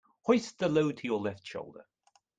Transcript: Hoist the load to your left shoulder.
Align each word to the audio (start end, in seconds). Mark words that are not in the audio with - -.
Hoist 0.23 0.57
the 0.57 0.67
load 0.67 0.97
to 0.97 1.03
your 1.07 1.19
left 1.19 1.45
shoulder. 1.45 1.85